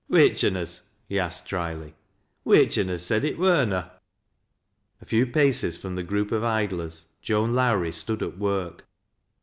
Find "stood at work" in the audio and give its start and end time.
7.93-8.87